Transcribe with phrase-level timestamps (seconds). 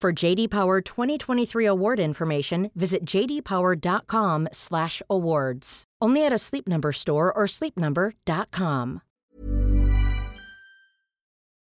[0.00, 5.84] For JD Power 2023 award information, visit jdpower.com/awards.
[6.00, 9.02] Only at a Sleep Number store or sleepnumber.com.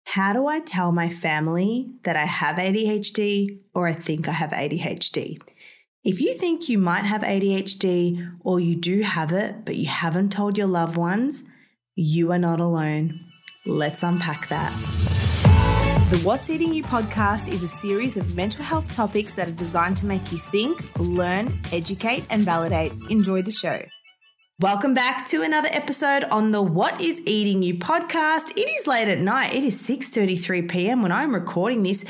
[0.05, 4.52] How do I tell my family that I have ADHD or I think I have
[4.52, 5.39] ADHD?
[6.03, 10.31] If you think you might have ADHD or you do have it, but you haven't
[10.31, 11.41] told your loved ones,
[11.95, 13.19] you are not alone.
[13.65, 14.71] Let's unpack that.
[16.09, 19.97] The What's Eating You podcast is a series of mental health topics that are designed
[19.97, 22.94] to make you think, learn, educate, and validate.
[23.09, 23.81] Enjoy the show.
[24.59, 28.58] Welcome back to another episode on the What is Eating You podcast.
[28.58, 29.54] It is late at night.
[29.54, 31.04] It is 6:33 p.m.
[31.04, 32.04] when I'm recording this.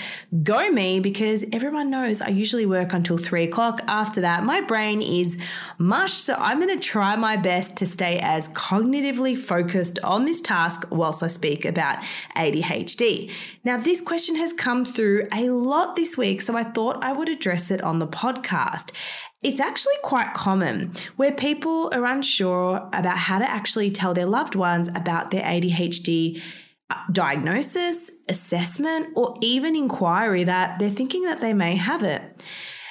[0.44, 3.81] Go me because everyone knows I usually work until three o'clock.
[3.85, 5.38] After that, my brain is
[5.77, 6.13] mush.
[6.13, 10.88] So I'm going to try my best to stay as cognitively focused on this task
[10.89, 11.97] whilst I speak about
[12.38, 13.29] ADHD.
[13.66, 17.27] Now, this question has come through a lot this week, so I thought I would
[17.27, 18.91] address it on the podcast.
[19.43, 24.55] It's actually quite common where people are unsure about how to actually tell their loved
[24.55, 26.41] ones about their ADHD
[26.89, 32.21] uh, diagnosis, assessment, or even inquiry that they're thinking that they may have it.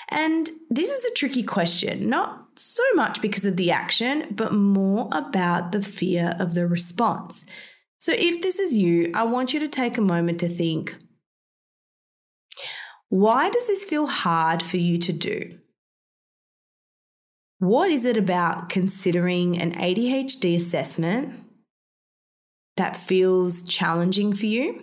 [0.08, 5.08] And this is a tricky question, not so much because of the action, but more
[5.12, 7.44] about the fear of the response.
[7.98, 10.96] So if this is you, I want you to take a moment to think
[13.08, 15.58] why does this feel hard for you to do?
[17.58, 21.42] What is it about considering an ADHD assessment
[22.76, 24.82] that feels challenging for you?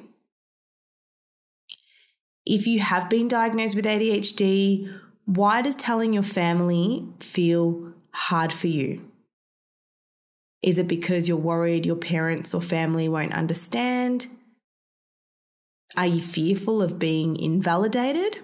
[2.46, 4.92] If you have been diagnosed with ADHD,
[5.26, 9.10] why does telling your family feel hard for you?
[10.62, 14.28] Is it because you're worried your parents or family won't understand?
[15.96, 18.40] Are you fearful of being invalidated?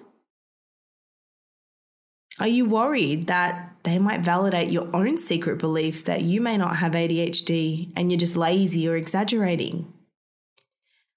[2.39, 6.77] Are you worried that they might validate your own secret beliefs that you may not
[6.77, 9.91] have ADHD and you're just lazy or exaggerating?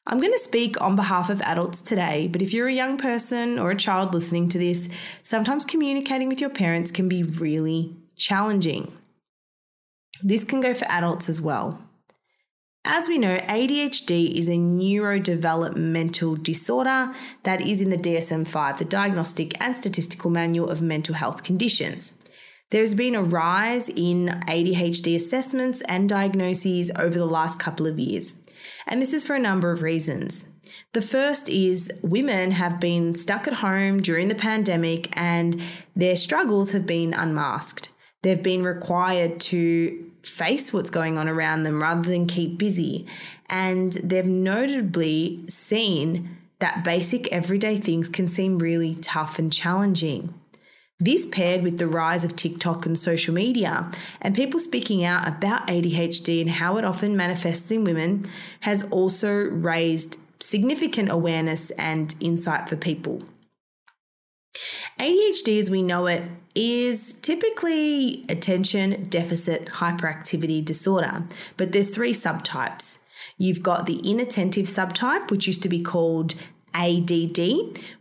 [0.04, 3.60] I'm going to speak on behalf of adults today, but if you're a young person
[3.60, 4.88] or a child listening to this,
[5.22, 8.92] sometimes communicating with your parents can be really challenging.
[10.20, 11.88] This can go for adults as well.
[12.84, 17.12] As we know, ADHD is a neurodevelopmental disorder
[17.44, 22.12] that is in the DSM 5, the Diagnostic and Statistical Manual of Mental Health Conditions.
[22.70, 28.34] There's been a rise in ADHD assessments and diagnoses over the last couple of years,
[28.88, 30.46] and this is for a number of reasons.
[30.92, 35.62] The first is women have been stuck at home during the pandemic and
[35.94, 37.90] their struggles have been unmasked.
[38.22, 43.06] They've been required to face what's going on around them rather than keep busy.
[43.48, 50.32] And they've notably seen that basic everyday things can seem really tough and challenging.
[51.00, 53.90] This paired with the rise of TikTok and social media
[54.20, 58.24] and people speaking out about ADHD and how it often manifests in women
[58.60, 63.24] has also raised significant awareness and insight for people.
[64.98, 66.22] ADHD, as we know it,
[66.54, 71.24] is typically attention deficit hyperactivity disorder,
[71.56, 72.98] but there's three subtypes.
[73.38, 76.34] You've got the inattentive subtype, which used to be called
[76.74, 77.38] ADD,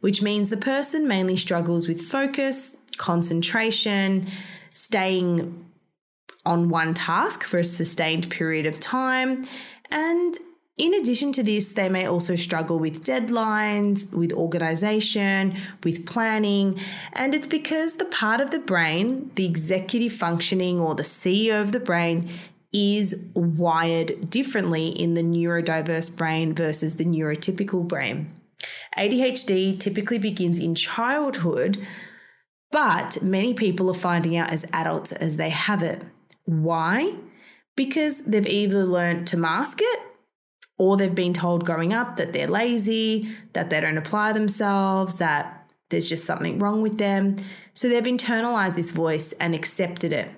[0.01, 4.29] which means the person mainly struggles with focus, concentration,
[4.69, 5.65] staying
[6.45, 9.45] on one task for a sustained period of time,
[9.89, 10.37] and
[10.81, 16.79] in addition to this, they may also struggle with deadlines, with organization, with planning,
[17.13, 21.71] and it's because the part of the brain, the executive functioning or the CEO of
[21.71, 22.31] the brain,
[22.73, 28.33] is wired differently in the neurodiverse brain versus the neurotypical brain.
[28.97, 31.77] ADHD typically begins in childhood,
[32.71, 36.01] but many people are finding out as adults as they have it.
[36.45, 37.17] Why?
[37.75, 39.99] Because they've either learned to mask it
[40.81, 45.69] or they've been told growing up that they're lazy, that they don't apply themselves, that
[45.91, 47.35] there's just something wrong with them.
[47.71, 50.31] So they've internalized this voice and accepted it.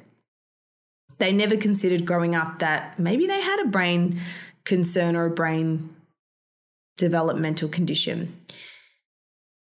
[1.18, 4.20] They never considered growing up that maybe they had a brain
[4.66, 5.96] concern or a brain
[6.98, 8.38] developmental condition.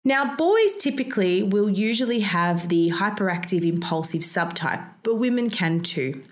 [0.06, 6.24] Now, boys typically will usually have the hyperactive impulsive subtype, but women can too.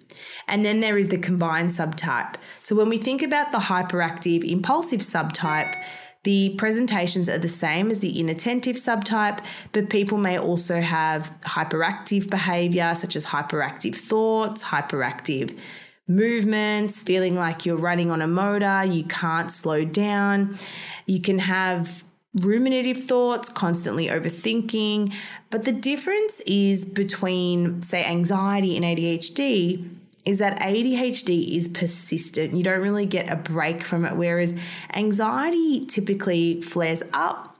[0.47, 2.35] And then there is the combined subtype.
[2.63, 5.75] So when we think about the hyperactive impulsive subtype,
[6.23, 12.29] the presentations are the same as the inattentive subtype, but people may also have hyperactive
[12.29, 15.57] behavior, such as hyperactive thoughts, hyperactive
[16.07, 20.55] movements, feeling like you're running on a motor, you can't slow down.
[21.07, 22.03] You can have
[22.35, 25.13] ruminative thoughts, constantly overthinking.
[25.49, 32.55] But the difference is between, say, anxiety and ADHD is that ADHD is persistent.
[32.55, 34.57] You don't really get a break from it, whereas
[34.93, 37.55] anxiety typically flares up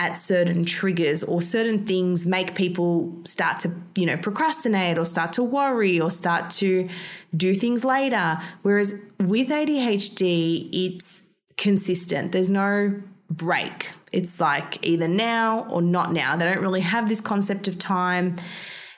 [0.00, 5.34] at certain triggers or certain things make people start to, you know, procrastinate or start
[5.34, 6.88] to worry or start to
[7.36, 8.38] do things later.
[8.62, 11.20] Whereas with ADHD, it's
[11.58, 12.32] consistent.
[12.32, 13.90] There's no break.
[14.10, 16.34] It's like either now or not now.
[16.34, 18.36] They don't really have this concept of time.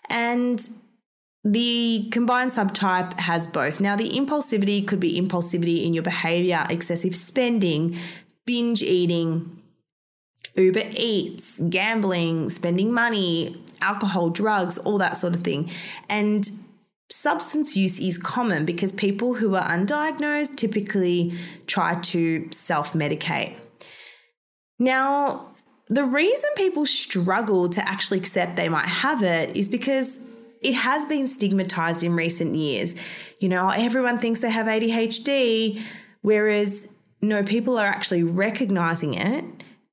[0.09, 0.65] And
[1.45, 3.81] the combined subtype has both.
[3.81, 7.99] Now, the impulsivity could be impulsivity in your behavior, excessive spending,
[8.47, 9.61] binge eating,
[10.55, 15.71] Uber Eats, gambling, spending money, alcohol, drugs, all that sort of thing.
[16.09, 16.49] And
[17.11, 21.33] substance use is common because people who are undiagnosed typically
[21.67, 23.55] try to self medicate.
[24.79, 25.49] Now,
[25.89, 30.19] the reason people struggle to actually accept they might have it is because
[30.63, 32.95] it has been stigmatized in recent years.
[33.41, 35.83] You know, everyone thinks they have ADHD,
[36.23, 36.87] whereas
[37.21, 39.45] no, people are actually recognizing it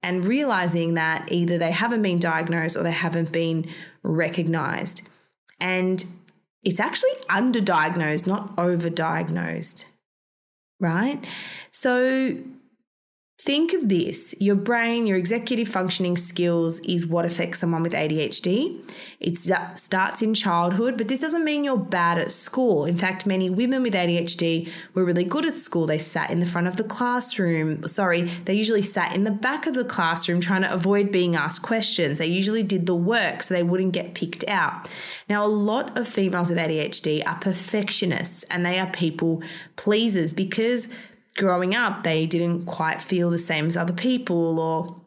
[0.01, 3.69] and realizing that either they haven't been diagnosed or they haven't been
[4.03, 5.01] recognized.
[5.59, 6.03] And
[6.63, 9.85] it's actually underdiagnosed, not overdiagnosed,
[10.79, 11.25] right?
[11.71, 12.37] So
[13.41, 18.83] Think of this your brain, your executive functioning skills is what affects someone with ADHD.
[19.21, 22.83] It starts in childhood, but this doesn't mean you're bad at school.
[22.83, 25.87] In fact, many women with ADHD were really good at school.
[25.87, 27.87] They sat in the front of the classroom.
[27.87, 31.61] Sorry, they usually sat in the back of the classroom trying to avoid being asked
[31.61, 32.17] questions.
[32.17, 34.91] They usually did the work so they wouldn't get picked out.
[35.29, 39.41] Now, a lot of females with ADHD are perfectionists and they are people
[39.77, 40.89] pleasers because
[41.39, 45.01] growing up, they didn't quite feel the same as other people or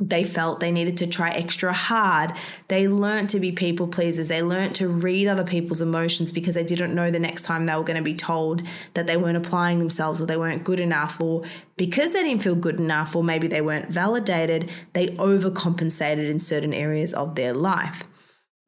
[0.00, 2.32] they felt they needed to try extra hard.
[2.68, 4.28] They learned to be people pleasers.
[4.28, 7.74] They learned to read other people's emotions because they didn't know the next time they
[7.74, 8.62] were going to be told
[8.94, 11.42] that they weren't applying themselves or they weren't good enough, or
[11.76, 16.72] because they didn't feel good enough, or maybe they weren't validated, they overcompensated in certain
[16.72, 18.06] areas of their life.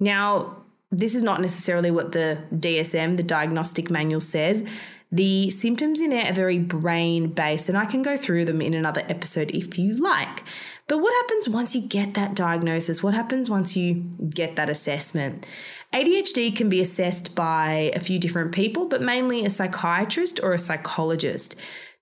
[0.01, 4.67] Now, this is not necessarily what the DSM, the diagnostic manual, says.
[5.13, 8.75] The symptoms in there are very brain based, and I can go through them in
[8.75, 10.45] another episode if you like.
[10.87, 13.03] But what happens once you get that diagnosis?
[13.03, 13.95] What happens once you
[14.33, 15.49] get that assessment?
[15.93, 20.59] ADHD can be assessed by a few different people, but mainly a psychiatrist or a
[20.59, 21.57] psychologist.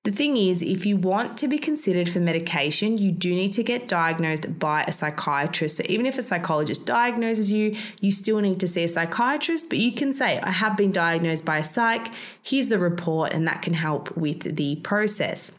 [0.05, 3.63] The thing is, if you want to be considered for medication, you do need to
[3.63, 5.77] get diagnosed by a psychiatrist.
[5.77, 9.79] So even if a psychologist diagnoses you, you still need to see a psychiatrist, but
[9.79, 12.13] you can say, I have been diagnosed by a psych,
[12.43, 15.53] here's the report, and that can help with the process.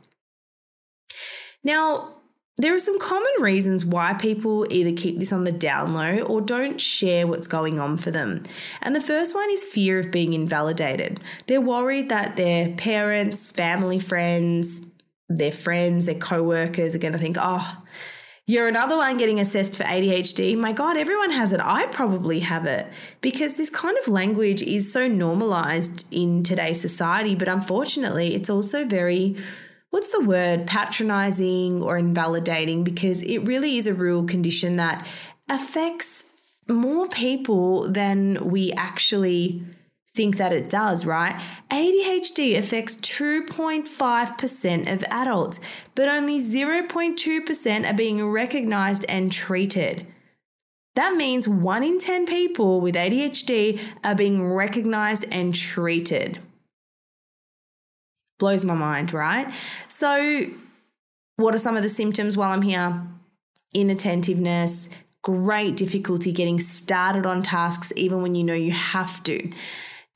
[1.63, 2.15] Now,
[2.59, 6.41] there are some common reasons why people either keep this on the down low or
[6.41, 8.43] don't share what's going on for them.
[8.81, 11.21] And the first one is fear of being invalidated.
[11.47, 14.81] They're worried that their parents, family, friends,
[15.29, 17.81] their friends, their co workers are going to think, oh,
[18.45, 20.57] you're another one getting assessed for ADHD.
[20.57, 21.61] My God, everyone has it.
[21.63, 22.87] I probably have it.
[23.21, 28.85] Because this kind of language is so normalized in today's society, but unfortunately, it's also
[28.85, 29.37] very
[29.89, 35.05] what's the word, patronizing or invalidating because it really is a real condition that
[35.49, 36.23] affects
[36.67, 39.63] more people than we actually
[40.13, 41.41] think that it does, right?
[41.71, 45.59] ADHD affects 2.5% of adults,
[45.95, 50.05] but only 0.2% are being recognized and treated.
[50.95, 56.39] That means 1 in 10 people with ADHD are being recognized and treated.
[58.39, 59.47] Blows my mind, right?
[59.87, 60.45] So,
[61.35, 63.05] what are some of the symptoms while I'm here?
[63.75, 64.89] Inattentiveness,
[65.21, 69.51] great difficulty getting started on tasks even when you know you have to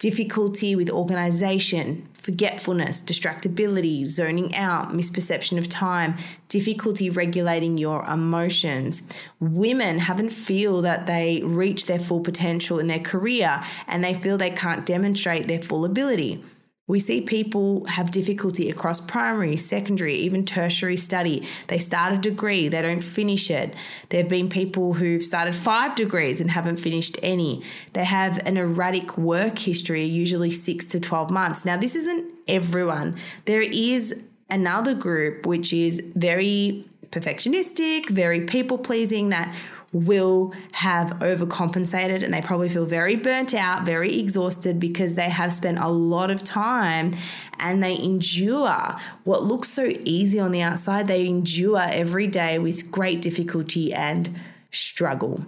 [0.04, 6.16] difficulty with organization, forgetfulness, distractibility, zoning out, misperception of time,
[6.50, 9.18] difficulty regulating your emotions.
[9.40, 14.38] Women haven't feel that they reach their full potential in their career and they feel
[14.38, 16.44] they can't demonstrate their full ability.
[16.86, 21.48] We see people have difficulty across primary, secondary, even tertiary study.
[21.68, 23.74] They start a degree, they don't finish it.
[24.10, 27.64] There have been people who've started five degrees and haven't finished any.
[27.94, 31.64] They have an erratic work history, usually six to 12 months.
[31.64, 33.16] Now, this isn't everyone.
[33.46, 34.14] There is
[34.50, 39.56] another group which is very perfectionistic, very people pleasing, that
[39.94, 45.54] will have overcompensated and they probably feel very burnt out, very exhausted because they have
[45.54, 47.12] spent a lot of time
[47.60, 51.08] and they endure what looks so easy on the outside.
[51.08, 54.40] They endure every day with great difficulty and
[54.72, 55.46] struggle.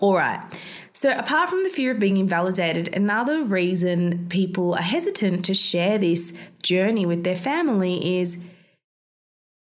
[0.00, 0.42] All right.
[0.92, 5.98] So, apart from the fear of being invalidated, another reason people are hesitant to share
[5.98, 8.38] this journey with their family is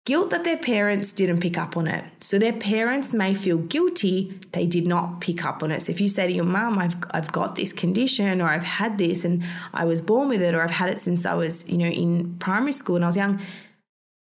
[0.07, 2.01] guilt that their parents didn't pick up on it.
[2.21, 5.81] So their parents may feel guilty they did not pick up on it.
[5.81, 8.97] So if you say to your mum, I've, I've got this condition or I've had
[8.97, 11.77] this and I was born with it or I've had it since I was, you
[11.77, 13.41] know, in primary school and I was young,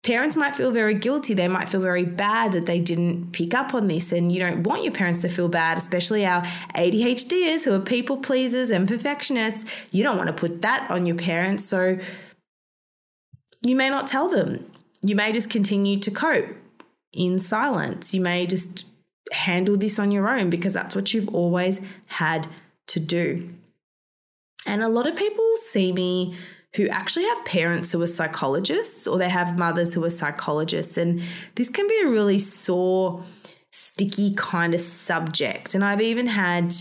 [0.03, 1.33] parents might feel very guilty.
[1.33, 4.11] They might feel very bad that they didn't pick up on this.
[4.11, 6.41] And you don't want your parents to feel bad, especially our
[6.75, 9.63] ADHDers who are people pleasers and perfectionists.
[9.91, 11.63] You don't want to put that on your parents.
[11.63, 11.97] So
[13.61, 14.69] you may not tell them
[15.01, 16.47] you may just continue to cope
[17.13, 18.13] in silence.
[18.13, 18.85] You may just
[19.31, 22.47] handle this on your own because that's what you've always had
[22.87, 23.49] to do.
[24.65, 26.35] And a lot of people see me
[26.75, 30.97] who actually have parents who are psychologists or they have mothers who are psychologists.
[30.97, 31.23] And
[31.55, 33.23] this can be a really sore,
[33.71, 35.73] sticky kind of subject.
[35.73, 36.75] And I've even had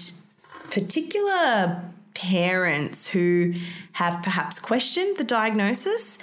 [0.70, 1.82] particular
[2.14, 3.54] parents who
[3.92, 6.18] have perhaps questioned the diagnosis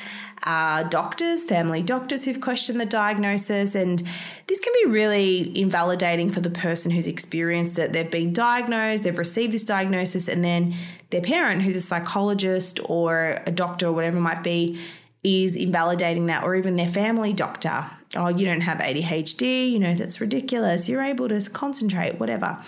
[0.46, 3.74] uh, doctors, family doctors who've questioned the diagnosis.
[3.76, 4.00] And
[4.48, 7.94] this can be really invalidating for the person who's experienced it.
[7.94, 10.76] They've been diagnosed, they've received this diagnosis, and then
[11.10, 14.80] their parent, who's a psychologist or a doctor or whatever it might be,
[15.24, 17.86] is invalidating that, or even their family doctor.
[18.16, 20.88] Oh, you don't have ADHD, you know, that's ridiculous.
[20.88, 22.60] You're able to concentrate, whatever.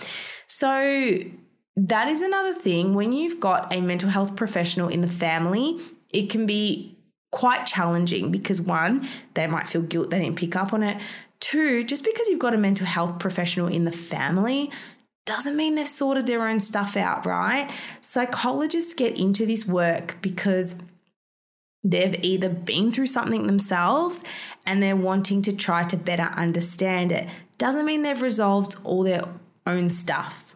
[0.48, 1.18] So,
[1.76, 2.94] that is another thing.
[2.94, 5.78] When you've got a mental health professional in the family,
[6.10, 6.97] it can be
[7.30, 11.00] quite challenging because one, they might feel guilt they didn't pick up on it.
[11.40, 14.70] Two, just because you've got a mental health professional in the family
[15.24, 17.70] doesn't mean they've sorted their own stuff out, right?
[18.00, 20.74] Psychologists get into this work because
[21.84, 24.22] they've either been through something themselves
[24.66, 27.28] and they're wanting to try to better understand it.
[27.58, 29.22] Doesn't mean they've resolved all their
[29.66, 30.47] own stuff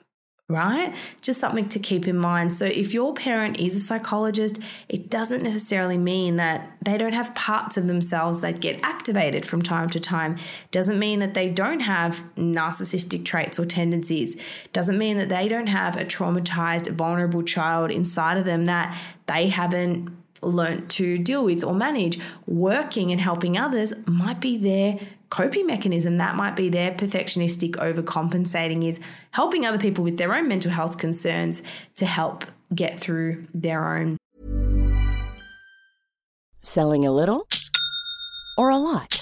[0.53, 0.95] right?
[1.21, 2.55] Just something to keep in mind.
[2.55, 7.35] So, if your parent is a psychologist, it doesn't necessarily mean that they don't have
[7.35, 10.37] parts of themselves that get activated from time to time.
[10.71, 14.41] Doesn't mean that they don't have narcissistic traits or tendencies.
[14.73, 19.49] Doesn't mean that they don't have a traumatized, vulnerable child inside of them that they
[19.49, 20.11] haven't
[20.43, 22.19] learnt to deal with or manage.
[22.47, 24.99] Working and helping others might be their
[25.33, 30.47] coping mechanism that might be their perfectionistic overcompensating is helping other people with their own
[30.47, 31.63] mental health concerns
[31.95, 34.19] to help get through their own.
[36.61, 37.49] Selling a little
[38.59, 39.22] or a lot?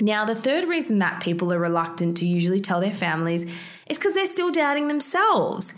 [0.00, 3.42] Now, the third reason that people are reluctant to usually tell their families
[3.86, 5.72] is because they're still doubting themselves.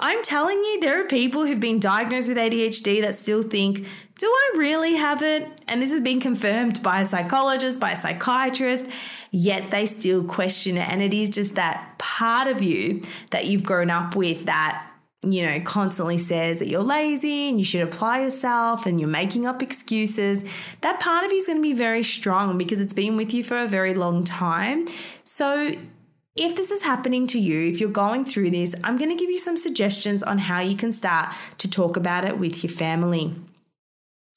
[0.00, 3.86] I'm telling you, there are people who've been diagnosed with ADHD that still think,
[4.16, 5.46] do I really have it?
[5.68, 8.86] And this has been confirmed by a psychologist, by a psychiatrist,
[9.30, 10.88] yet they still question it.
[10.88, 14.89] And it is just that part of you that you've grown up with that
[15.22, 19.46] you know, constantly says that you're lazy and you should apply yourself and you're making
[19.46, 20.42] up excuses,
[20.80, 23.44] that part of you is going to be very strong because it's been with you
[23.44, 24.86] for a very long time.
[25.24, 25.74] So,
[26.36, 29.28] if this is happening to you, if you're going through this, I'm going to give
[29.28, 33.34] you some suggestions on how you can start to talk about it with your family.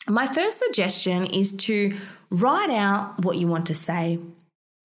[0.08, 1.96] My first suggestion is to
[2.30, 4.20] write out what you want to say.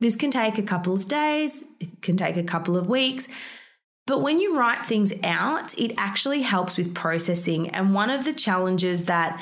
[0.00, 3.26] This can take a couple of days, it can take a couple of weeks,
[4.08, 7.68] but when you write things out, it actually helps with processing.
[7.68, 9.38] And one of the challenges that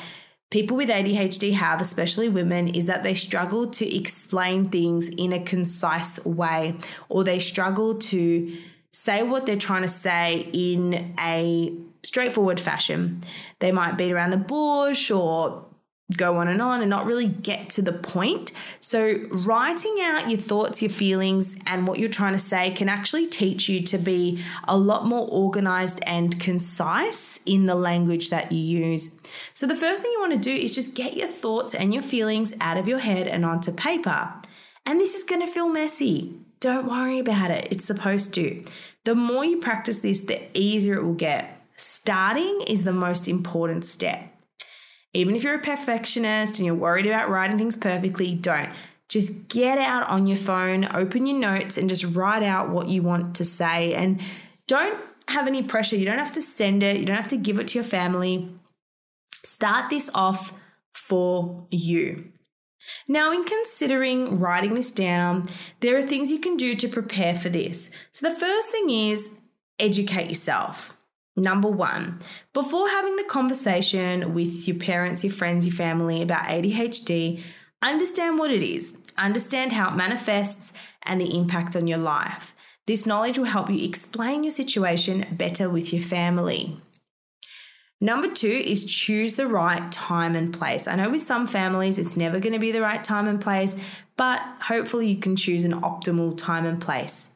[0.50, 5.38] people with ADHD have, especially women, is that they struggle to explain things in a
[5.38, 6.74] concise way
[7.08, 8.58] or they struggle to
[8.90, 13.20] say what they're trying to say in a straightforward fashion.
[13.60, 15.65] They might beat around the bush or
[16.14, 18.52] go on and on and not really get to the point.
[18.78, 23.26] So, writing out your thoughts, your feelings, and what you're trying to say can actually
[23.26, 28.58] teach you to be a lot more organized and concise in the language that you
[28.58, 29.10] use.
[29.52, 32.02] So, the first thing you want to do is just get your thoughts and your
[32.02, 34.32] feelings out of your head and onto paper.
[34.84, 36.38] And this is going to feel messy.
[36.60, 38.64] Don't worry about it, it's supposed to.
[39.04, 41.60] The more you practice this, the easier it will get.
[41.76, 44.35] Starting is the most important step.
[45.12, 48.70] Even if you're a perfectionist and you're worried about writing things perfectly, don't.
[49.08, 53.02] Just get out on your phone, open your notes, and just write out what you
[53.02, 53.94] want to say.
[53.94, 54.20] And
[54.66, 55.96] don't have any pressure.
[55.96, 58.50] You don't have to send it, you don't have to give it to your family.
[59.42, 60.58] Start this off
[60.92, 62.32] for you.
[63.08, 65.46] Now, in considering writing this down,
[65.80, 67.90] there are things you can do to prepare for this.
[68.12, 69.30] So, the first thing is
[69.78, 70.95] educate yourself.
[71.36, 72.18] Number one,
[72.54, 77.42] before having the conversation with your parents, your friends, your family about ADHD,
[77.82, 80.72] understand what it is, understand how it manifests,
[81.02, 82.54] and the impact on your life.
[82.86, 86.80] This knowledge will help you explain your situation better with your family.
[88.00, 90.86] Number two is choose the right time and place.
[90.86, 93.76] I know with some families it's never going to be the right time and place,
[94.16, 97.30] but hopefully you can choose an optimal time and place.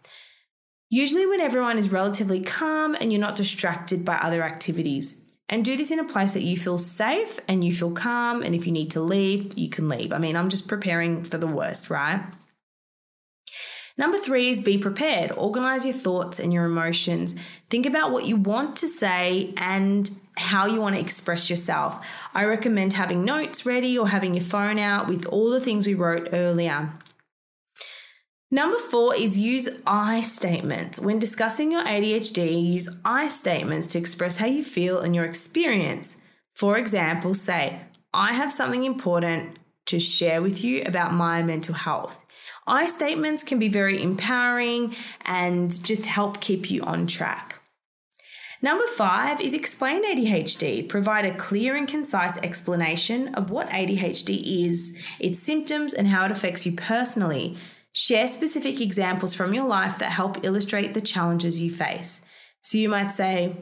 [0.92, 5.14] Usually, when everyone is relatively calm and you're not distracted by other activities.
[5.48, 8.42] And do this in a place that you feel safe and you feel calm.
[8.42, 10.12] And if you need to leave, you can leave.
[10.12, 12.24] I mean, I'm just preparing for the worst, right?
[13.96, 15.30] Number three is be prepared.
[15.32, 17.36] Organize your thoughts and your emotions.
[17.68, 22.04] Think about what you want to say and how you want to express yourself.
[22.34, 25.94] I recommend having notes ready or having your phone out with all the things we
[25.94, 26.90] wrote earlier.
[28.52, 30.98] Number four is use I statements.
[30.98, 36.16] When discussing your ADHD, use I statements to express how you feel and your experience.
[36.54, 37.80] For example, say,
[38.12, 42.26] I have something important to share with you about my mental health.
[42.66, 47.62] I statements can be very empowering and just help keep you on track.
[48.62, 50.88] Number five is explain ADHD.
[50.88, 56.32] Provide a clear and concise explanation of what ADHD is, its symptoms, and how it
[56.32, 57.56] affects you personally.
[57.92, 62.20] Share specific examples from your life that help illustrate the challenges you face.
[62.62, 63.56] So you might say,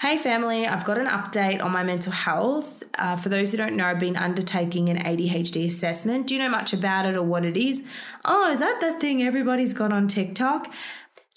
[0.00, 2.82] Hey, family, I've got an update on my mental health.
[2.98, 6.26] Uh, for those who don't know, I've been undertaking an ADHD assessment.
[6.26, 7.86] Do you know much about it or what it is?
[8.24, 10.72] Oh, is that the thing everybody's got on TikTok?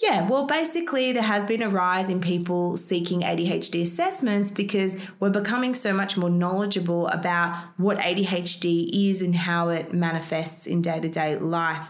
[0.03, 5.29] Yeah, well, basically, there has been a rise in people seeking ADHD assessments because we're
[5.29, 10.99] becoming so much more knowledgeable about what ADHD is and how it manifests in day
[10.99, 11.89] to day life.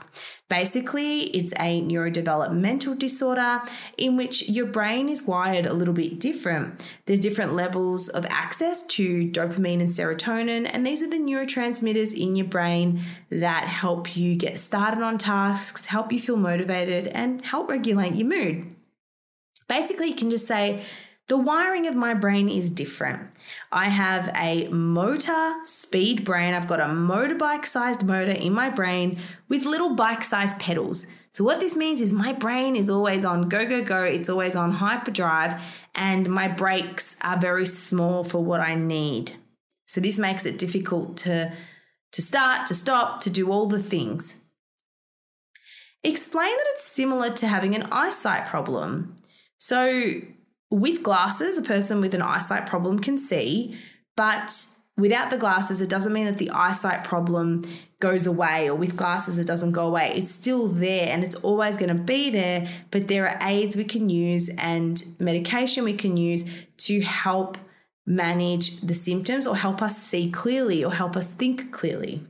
[0.53, 3.63] Basically, it's a neurodevelopmental disorder
[3.97, 6.87] in which your brain is wired a little bit different.
[7.07, 12.35] There's different levels of access to dopamine and serotonin, and these are the neurotransmitters in
[12.35, 17.67] your brain that help you get started on tasks, help you feel motivated, and help
[17.67, 18.75] regulate your mood.
[19.67, 20.83] Basically, you can just say,
[21.29, 23.31] The wiring of my brain is different.
[23.71, 26.53] I have a motor speed brain.
[26.53, 31.07] I've got a motorbike sized motor in my brain with little bike sized pedals.
[31.31, 34.03] So, what this means is my brain is always on go, go, go.
[34.03, 35.59] It's always on hyperdrive,
[35.95, 39.33] and my brakes are very small for what I need.
[39.87, 41.53] So, this makes it difficult to,
[42.11, 44.41] to start, to stop, to do all the things.
[46.03, 49.15] Explain that it's similar to having an eyesight problem.
[49.57, 50.21] So,
[50.73, 53.77] with glasses, a person with an eyesight problem can see,
[54.17, 54.65] but
[54.97, 57.63] without the glasses, it doesn't mean that the eyesight problem
[57.99, 60.11] goes away, or with glasses, it doesn't go away.
[60.15, 63.83] It's still there and it's always going to be there, but there are aids we
[63.83, 66.43] can use and medication we can use
[66.77, 67.55] to help
[68.07, 72.25] manage the symptoms or help us see clearly or help us think clearly.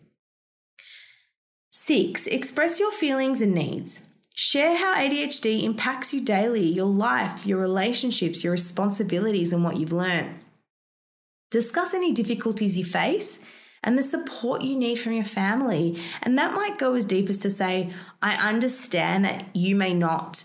[1.71, 4.01] Six, express your feelings and needs.
[4.36, 9.93] Share how ADHD impacts you daily, your life, your relationships, your responsibilities, and what you've
[9.93, 10.39] learned.
[11.52, 13.39] Discuss any difficulties you face
[13.84, 16.00] and the support you need from your family.
[16.24, 17.93] And that might go as deep as to say,
[18.24, 20.43] I understand that you may not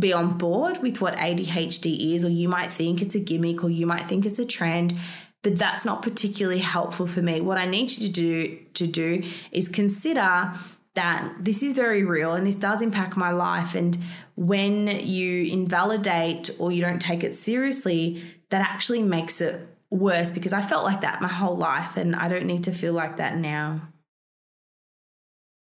[0.00, 3.68] be on board with what ADHD is, or you might think it's a gimmick, or
[3.68, 4.94] you might think it's a trend,
[5.42, 7.42] but that's not particularly helpful for me.
[7.42, 9.22] What I need you to do to do
[9.52, 10.52] is consider
[10.96, 13.74] that this is very real and this does impact my life.
[13.74, 13.96] And
[14.34, 20.52] when you invalidate or you don't take it seriously, that actually makes it worse because
[20.52, 23.38] I felt like that my whole life and I don't need to feel like that
[23.38, 23.82] now.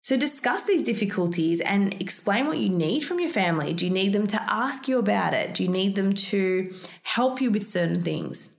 [0.04, 3.74] So, discuss these difficulties and explain what you need from your family.
[3.74, 5.54] Do you need them to ask you about it?
[5.54, 8.53] Do you need them to help you with certain things?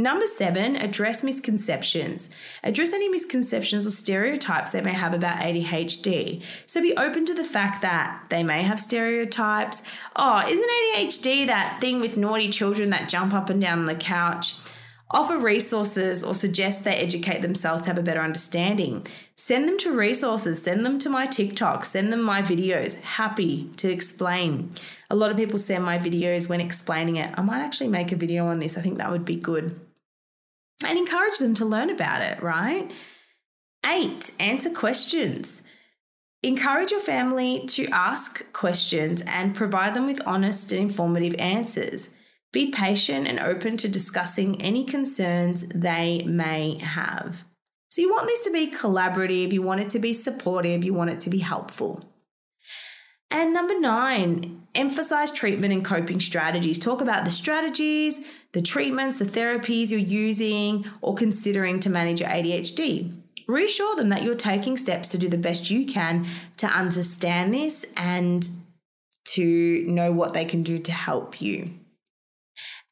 [0.00, 2.30] Number seven, address misconceptions.
[2.62, 6.42] Address any misconceptions or stereotypes they may have about ADHD.
[6.64, 9.82] So be open to the fact that they may have stereotypes.
[10.16, 13.94] Oh, isn't ADHD that thing with naughty children that jump up and down on the
[13.94, 14.54] couch?
[15.10, 19.06] Offer resources or suggest they educate themselves to have a better understanding.
[19.36, 22.98] Send them to resources, send them to my TikTok, send them my videos.
[23.02, 24.70] Happy to explain.
[25.10, 27.30] A lot of people send my videos when explaining it.
[27.34, 28.78] I might actually make a video on this.
[28.78, 29.78] I think that would be good
[30.84, 32.92] and encourage them to learn about it, right?
[33.86, 35.62] Eight, answer questions.
[36.42, 42.10] Encourage your family to ask questions and provide them with honest and informative answers.
[42.52, 47.44] Be patient and open to discussing any concerns they may have.
[47.90, 51.10] So, you want this to be collaborative, you want it to be supportive, you want
[51.10, 52.04] it to be helpful.
[53.30, 56.78] And number nine, emphasize treatment and coping strategies.
[56.78, 58.20] Talk about the strategies,
[58.52, 63.16] the treatments, the therapies you're using or considering to manage your ADHD.
[63.48, 66.26] Reassure them that you're taking steps to do the best you can
[66.58, 68.48] to understand this and
[69.24, 71.68] to know what they can do to help you.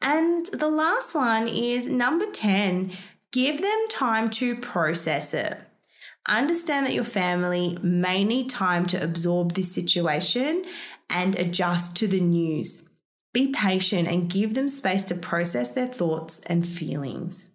[0.01, 2.93] And the last one is number 10
[3.31, 5.61] give them time to process it.
[6.27, 10.65] Understand that your family may need time to absorb this situation
[11.11, 12.85] and adjust to the news.
[13.33, 17.51] Be patient and give them space to process their thoughts and feelings.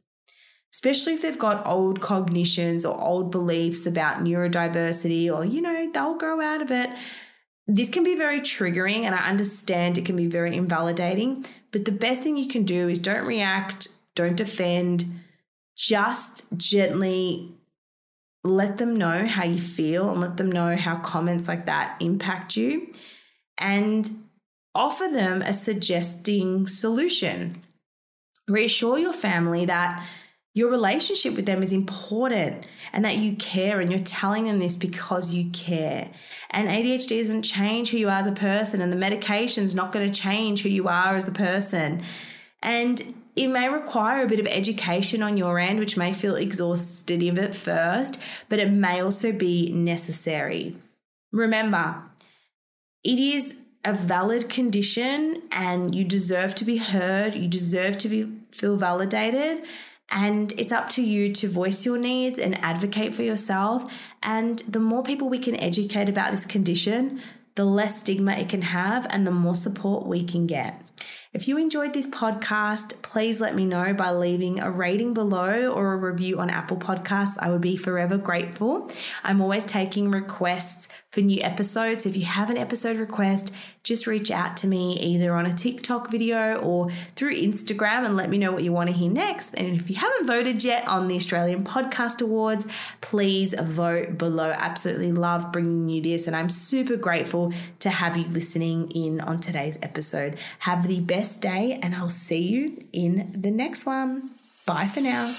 [0.74, 6.18] Especially if they've got old cognitions or old beliefs about neurodiversity, or, you know, they'll
[6.18, 6.90] grow out of it.
[7.68, 11.46] This can be very triggering, and I understand it can be very invalidating.
[11.72, 15.06] But the best thing you can do is don't react, don't defend,
[15.76, 17.52] just gently
[18.44, 22.58] let them know how you feel and let them know how comments like that impact
[22.58, 22.92] you
[23.58, 24.10] and
[24.76, 27.62] offer them a suggesting solution.
[28.48, 30.06] Reassure your family that
[30.56, 34.76] your relationship with them is important and that you care and you're telling them this
[34.76, 36.12] because you care.
[36.52, 40.10] And ADHD doesn't change who you are as a person and the medication's not going
[40.10, 42.04] to change who you are as a person.
[42.62, 43.02] And
[43.36, 47.56] it may require a bit of education on your end, which may feel exhaustive at
[47.56, 50.76] first, but it may also be necessary.
[51.32, 52.04] Remember,
[53.04, 58.32] it is a valid condition and you deserve to be heard, you deserve to be,
[58.52, 59.64] feel validated.
[60.10, 63.92] And it's up to you to voice your needs and advocate for yourself.
[64.22, 67.22] And the more people we can educate about this condition,
[67.56, 70.82] the less stigma it can have and the more support we can get.
[71.34, 75.94] If you enjoyed this podcast, please let me know by leaving a rating below or
[75.94, 77.38] a review on Apple Podcasts.
[77.40, 78.92] I would be forever grateful.
[79.24, 82.06] I'm always taking requests for new episodes.
[82.06, 83.52] If you have an episode request,
[83.84, 88.30] just reach out to me either on a TikTok video or through Instagram and let
[88.30, 89.56] me know what you want to hear next.
[89.56, 92.68] And if you haven't voted yet on the Australian Podcast Awards,
[93.02, 94.52] please vote below.
[94.56, 99.40] Absolutely love bringing you this, and I'm super grateful to have you listening in on
[99.40, 100.38] today's episode.
[100.60, 104.32] Have the best best day, and I'll see you in the next one.
[104.66, 105.32] Bye for now.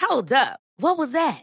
[0.00, 0.60] Hold up.
[0.78, 1.42] What was that?